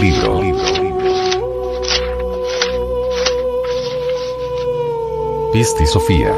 Libro. 0.00 0.40
Pisti 5.52 5.86
Sofía. 5.86 6.32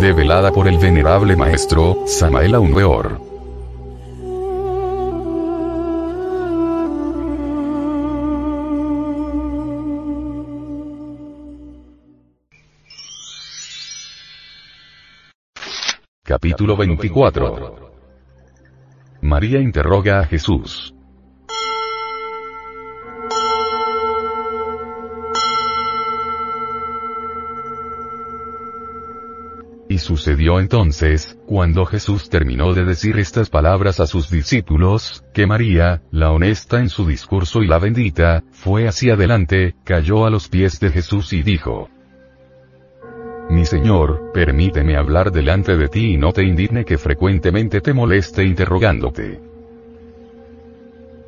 Develada 0.00 0.50
por 0.50 0.66
el 0.66 0.78
venerable 0.78 1.36
maestro, 1.36 1.98
Samael 2.06 2.56
Aunweor. 2.56 3.20
Capítulo 16.24 16.76
24. 16.76 17.90
María 19.20 19.60
interroga 19.60 20.18
a 20.18 20.24
Jesús. 20.24 20.94
Y 29.98 30.00
sucedió 30.00 30.60
entonces, 30.60 31.36
cuando 31.44 31.84
Jesús 31.84 32.30
terminó 32.30 32.72
de 32.72 32.84
decir 32.84 33.18
estas 33.18 33.50
palabras 33.50 33.98
a 33.98 34.06
sus 34.06 34.30
discípulos, 34.30 35.24
que 35.34 35.44
María, 35.44 36.02
la 36.12 36.30
honesta 36.30 36.78
en 36.78 36.88
su 36.88 37.04
discurso 37.04 37.64
y 37.64 37.66
la 37.66 37.80
bendita, 37.80 38.44
fue 38.52 38.86
hacia 38.86 39.14
adelante, 39.14 39.74
cayó 39.82 40.24
a 40.24 40.30
los 40.30 40.48
pies 40.48 40.78
de 40.78 40.90
Jesús 40.90 41.32
y 41.32 41.42
dijo, 41.42 41.90
mi 43.50 43.64
Señor, 43.64 44.30
permíteme 44.32 44.96
hablar 44.96 45.32
delante 45.32 45.76
de 45.76 45.88
ti 45.88 46.12
y 46.12 46.16
no 46.16 46.32
te 46.32 46.44
indigne 46.44 46.84
que 46.84 46.96
frecuentemente 46.96 47.80
te 47.80 47.92
moleste 47.92 48.44
interrogándote. 48.44 49.40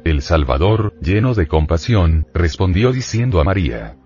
El 0.05 0.22
Salvador, 0.22 0.94
lleno 1.00 1.34
de 1.34 1.48
compasión, 1.48 2.28
respondió 2.32 2.92
diciendo 2.92 3.40
a 3.40 3.44
María, 3.44 3.96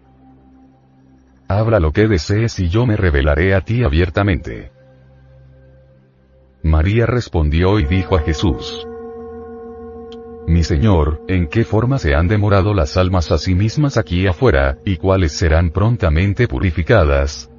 Habla 1.48 1.78
lo 1.78 1.92
que 1.92 2.08
desees 2.08 2.58
y 2.58 2.68
yo 2.68 2.86
me 2.86 2.96
revelaré 2.96 3.54
a 3.54 3.60
ti 3.60 3.84
abiertamente. 3.84 4.70
María 6.62 7.04
respondió 7.04 7.78
y 7.78 7.84
dijo 7.84 8.16
a 8.16 8.20
Jesús, 8.20 8.86
Mi 10.46 10.64
Señor, 10.64 11.22
¿en 11.28 11.48
qué 11.48 11.64
forma 11.64 11.98
se 11.98 12.14
han 12.14 12.28
demorado 12.28 12.72
las 12.72 12.96
almas 12.96 13.30
a 13.30 13.38
sí 13.38 13.54
mismas 13.54 13.98
aquí 13.98 14.26
afuera, 14.26 14.78
y 14.86 14.96
cuáles 14.96 15.32
serán 15.32 15.70
prontamente 15.70 16.48
purificadas? 16.48 17.50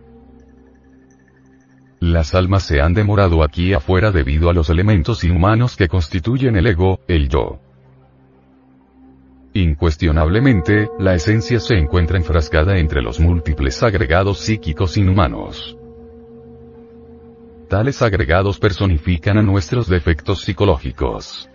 Las 1.99 2.33
almas 2.33 2.63
se 2.63 2.81
han 2.81 2.93
demorado 2.93 3.43
aquí 3.43 3.73
afuera 3.73 4.11
debido 4.11 4.49
a 4.49 4.53
los 4.53 4.69
elementos 4.69 5.23
inhumanos 5.23 5.75
que 5.75 5.87
constituyen 5.87 6.55
el 6.55 6.67
ego, 6.67 6.99
el 7.07 7.29
yo. 7.29 7.59
Incuestionablemente, 9.55 10.89
la 10.99 11.15
esencia 11.15 11.61
se 11.61 11.75
encuentra 11.75 12.17
enfrascada 12.17 12.77
entre 12.77 13.01
los 13.01 13.21
múltiples 13.21 13.81
agregados 13.83 14.39
psíquicos 14.39 14.97
inhumanos. 14.97 15.77
Tales 17.69 18.01
agregados 18.01 18.59
personifican 18.59 19.37
a 19.37 19.41
nuestros 19.41 19.87
defectos 19.87 20.41
psicológicos. 20.41 21.49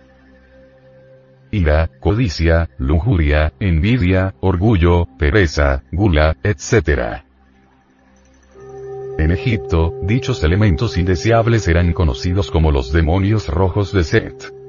Ira, 1.51 1.91
codicia, 1.99 2.71
lujuria, 2.79 3.53
envidia, 3.59 4.33
orgullo, 4.39 5.07
pereza, 5.19 5.83
gula, 5.91 6.35
etc. 6.41 7.21
En 9.19 9.29
Egipto, 9.29 9.93
dichos 10.01 10.43
elementos 10.43 10.97
indeseables 10.97 11.67
eran 11.67 11.93
conocidos 11.93 12.49
como 12.49 12.71
los 12.71 12.91
demonios 12.91 13.47
rojos 13.47 13.93
de 13.93 14.03
Set. 14.03 14.60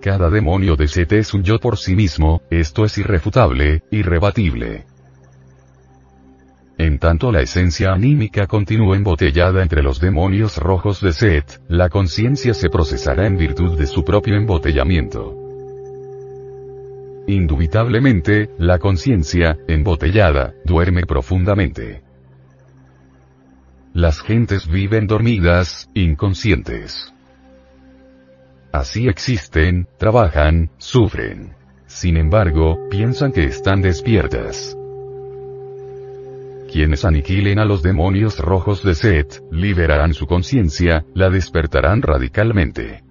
Cada 0.00 0.30
demonio 0.30 0.76
de 0.76 0.86
Set 0.86 1.12
es 1.12 1.34
un 1.34 1.42
yo 1.42 1.58
por 1.58 1.76
sí 1.76 1.96
mismo, 1.96 2.42
esto 2.50 2.84
es 2.84 2.96
irrefutable, 2.98 3.82
irrebatible. 3.90 4.84
En 6.78 7.00
tanto 7.00 7.32
la 7.32 7.40
esencia 7.40 7.92
anímica 7.92 8.46
continúa 8.46 8.96
embotellada 8.96 9.62
entre 9.62 9.82
los 9.82 10.00
demonios 10.00 10.58
rojos 10.58 11.00
de 11.00 11.12
Set, 11.12 11.60
la 11.68 11.88
conciencia 11.88 12.54
se 12.54 12.70
procesará 12.70 13.26
en 13.26 13.36
virtud 13.36 13.76
de 13.76 13.88
su 13.88 14.04
propio 14.04 14.36
embotellamiento. 14.36 15.34
Indubitablemente, 17.26 18.50
la 18.56 18.78
conciencia, 18.78 19.58
embotellada, 19.66 20.54
duerme 20.64 21.02
profundamente. 21.02 22.02
Las 23.92 24.20
gentes 24.22 24.68
viven 24.68 25.08
dormidas, 25.08 25.90
inconscientes. 25.94 27.12
Así 28.72 29.08
existen, 29.08 29.88
trabajan, 29.98 30.70
sufren. 30.78 31.54
Sin 31.86 32.16
embargo, 32.16 32.78
piensan 32.90 33.32
que 33.32 33.44
están 33.44 33.80
despiertas. 33.80 34.76
Quienes 36.70 37.06
aniquilen 37.06 37.58
a 37.58 37.64
los 37.64 37.82
demonios 37.82 38.38
rojos 38.38 38.84
de 38.84 38.94
Set, 38.94 39.42
liberarán 39.50 40.12
su 40.12 40.26
conciencia, 40.26 41.06
la 41.14 41.30
despertarán 41.30 42.02
radicalmente. 42.02 43.02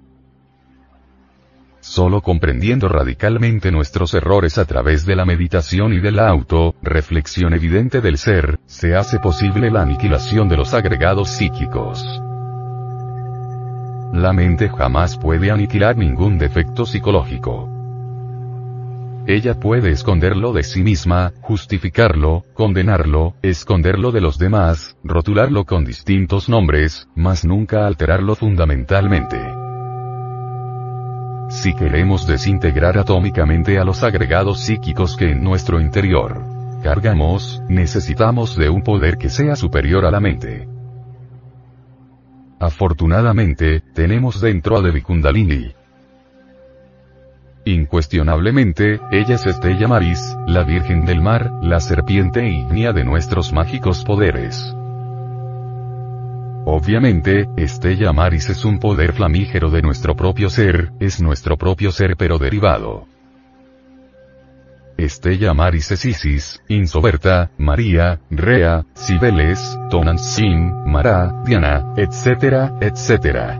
Solo 1.79 2.21
comprendiendo 2.21 2.87
radicalmente 2.87 3.71
nuestros 3.71 4.13
errores 4.13 4.59
a 4.59 4.65
través 4.65 5.05
de 5.05 5.15
la 5.15 5.25
meditación 5.25 5.93
y 5.93 5.99
de 5.99 6.11
la 6.11 6.27
auto, 6.27 6.75
reflexión 6.83 7.53
evidente 7.53 7.99
del 8.01 8.17
ser, 8.17 8.59
se 8.67 8.95
hace 8.95 9.17
posible 9.19 9.71
la 9.71 9.81
aniquilación 9.81 10.49
de 10.49 10.57
los 10.57 10.75
agregados 10.75 11.29
psíquicos. 11.29 12.05
La 14.13 14.33
mente 14.33 14.69
jamás 14.69 15.17
puede 15.17 15.51
aniquilar 15.51 15.97
ningún 15.97 16.37
defecto 16.37 16.85
psicológico. 16.85 17.69
Ella 19.27 19.59
puede 19.59 19.91
esconderlo 19.91 20.53
de 20.53 20.63
sí 20.63 20.83
misma, 20.83 21.33
justificarlo, 21.41 22.45
condenarlo, 22.53 23.33
esconderlo 23.41 24.13
de 24.13 24.21
los 24.21 24.37
demás, 24.37 24.95
rotularlo 25.03 25.65
con 25.65 25.83
distintos 25.83 26.47
nombres, 26.47 27.09
mas 27.13 27.43
nunca 27.43 27.85
alterarlo 27.85 28.35
fundamentalmente. 28.35 29.37
Si 31.49 31.73
queremos 31.73 32.25
desintegrar 32.25 32.97
atómicamente 32.97 33.79
a 33.79 33.83
los 33.83 34.03
agregados 34.03 34.61
psíquicos 34.61 35.17
que 35.17 35.31
en 35.31 35.43
nuestro 35.43 35.81
interior 35.81 36.41
cargamos, 36.81 37.61
necesitamos 37.67 38.55
de 38.55 38.69
un 38.69 38.81
poder 38.81 39.17
que 39.17 39.29
sea 39.29 39.57
superior 39.57 40.05
a 40.05 40.11
la 40.11 40.21
mente. 40.21 40.76
Afortunadamente, 42.59 43.81
tenemos 43.93 44.41
dentro 44.41 44.77
a 44.77 44.81
Devi 44.81 45.01
Kundalini. 45.01 45.73
Incuestionablemente, 47.65 48.99
ella 49.11 49.35
es 49.35 49.45
Estella 49.45 49.87
Maris, 49.87 50.35
la 50.47 50.63
Virgen 50.63 51.05
del 51.05 51.21
Mar, 51.21 51.51
la 51.61 51.79
serpiente 51.79 52.47
ígnea 52.47 52.93
de 52.93 53.03
nuestros 53.03 53.51
mágicos 53.53 54.03
poderes. 54.03 54.73
Obviamente, 56.65 57.47
Estella 57.57 58.11
Maris 58.11 58.49
es 58.49 58.65
un 58.65 58.79
poder 58.79 59.13
flamígero 59.13 59.69
de 59.69 59.81
nuestro 59.81 60.15
propio 60.15 60.49
ser, 60.49 60.91
es 60.99 61.21
nuestro 61.21 61.57
propio 61.57 61.91
ser 61.91 62.17
pero 62.17 62.39
derivado. 62.39 63.05
Estella 64.97 65.53
Maris 65.53 65.91
es 65.91 66.05
Isis, 66.05 66.61
Insoberta, 66.67 67.51
María, 67.59 68.19
Rea, 68.31 68.83
Cibeles, 68.95 69.77
Tonantzin, 69.91 70.73
Mara, 70.85 71.43
Diana, 71.45 71.93
etc., 71.95 72.71
etc. 72.81 73.59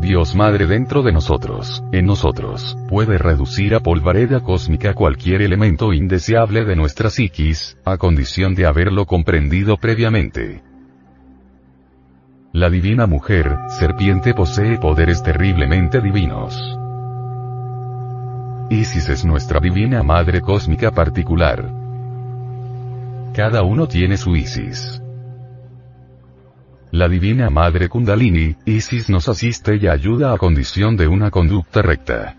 Dios 0.00 0.34
Madre 0.34 0.66
dentro 0.66 1.02
de 1.02 1.12
nosotros, 1.12 1.84
en 1.92 2.06
nosotros, 2.06 2.76
puede 2.88 3.16
reducir 3.16 3.76
a 3.76 3.80
polvareda 3.80 4.40
cósmica 4.40 4.94
cualquier 4.94 5.42
elemento 5.42 5.92
indeseable 5.92 6.64
de 6.64 6.74
nuestra 6.74 7.08
psiquis, 7.08 7.78
a 7.84 7.96
condición 7.96 8.56
de 8.56 8.66
haberlo 8.66 9.06
comprendido 9.06 9.76
previamente. 9.76 10.62
La 12.52 12.70
divina 12.70 13.06
mujer, 13.06 13.56
serpiente 13.68 14.34
posee 14.34 14.78
poderes 14.78 15.22
terriblemente 15.22 16.00
divinos. 16.00 16.78
Isis 18.70 19.08
es 19.08 19.24
nuestra 19.24 19.60
divina 19.60 20.02
madre 20.02 20.42
cósmica 20.42 20.90
particular. 20.90 21.72
Cada 23.34 23.62
uno 23.62 23.88
tiene 23.88 24.18
su 24.18 24.36
Isis. 24.36 25.00
La 26.90 27.08
Divina 27.08 27.48
Madre 27.48 27.88
Kundalini, 27.88 28.56
Isis 28.66 29.08
nos 29.08 29.26
asiste 29.26 29.76
y 29.76 29.86
ayuda 29.86 30.34
a 30.34 30.36
condición 30.36 30.98
de 30.98 31.08
una 31.08 31.30
conducta 31.30 31.80
recta. 31.80 32.36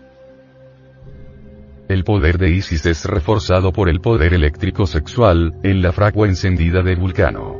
El 1.88 2.04
poder 2.04 2.38
de 2.38 2.50
Isis 2.50 2.86
es 2.86 3.04
reforzado 3.06 3.72
por 3.72 3.88
el 3.88 4.00
poder 4.00 4.32
eléctrico 4.32 4.86
sexual, 4.86 5.54
en 5.64 5.82
la 5.82 5.90
fragua 5.90 6.28
encendida 6.28 6.82
de 6.82 6.94
Vulcano. 6.94 7.56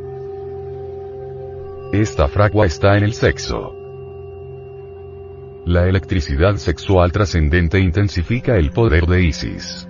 Esta 1.93 2.29
fragua 2.29 2.67
está 2.67 2.97
en 2.97 3.03
el 3.03 3.15
sexo. 3.15 3.80
La 5.67 5.87
electricidad 5.87 6.57
sexual 6.57 7.13
trascendente 7.13 7.79
intensifica 7.79 8.57
el 8.57 8.71
poder 8.71 9.07
de 9.07 9.25
Isis. 9.25 9.87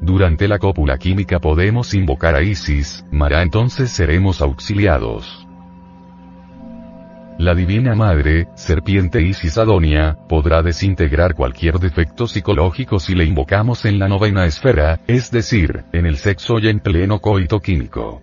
Durante 0.00 0.46
la 0.46 0.58
cópula 0.58 0.98
química 0.98 1.40
podemos 1.40 1.92
invocar 1.92 2.36
a 2.36 2.42
Isis, 2.42 3.04
Mara 3.10 3.42
entonces 3.42 3.90
seremos 3.90 4.40
auxiliados. 4.40 5.46
La 7.38 7.56
Divina 7.56 7.96
Madre, 7.96 8.46
Serpiente 8.54 9.20
Isis 9.20 9.58
Adonia, 9.58 10.16
podrá 10.28 10.62
desintegrar 10.62 11.34
cualquier 11.34 11.80
defecto 11.80 12.28
psicológico 12.28 13.00
si 13.00 13.16
le 13.16 13.24
invocamos 13.24 13.84
en 13.84 13.98
la 13.98 14.06
novena 14.06 14.46
esfera, 14.46 15.00
es 15.08 15.32
decir, 15.32 15.84
en 15.92 16.06
el 16.06 16.18
sexo 16.18 16.60
y 16.60 16.68
en 16.68 16.78
pleno 16.78 17.18
coito 17.18 17.58
químico. 17.58 18.22